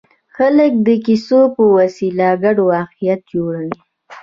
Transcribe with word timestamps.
خلک 0.35 0.71
د 0.87 0.89
کیسو 1.05 1.39
په 1.55 1.63
وسیله 1.77 2.27
ګډ 2.43 2.57
واقعیت 2.71 3.21
جوړوي. 3.33 3.79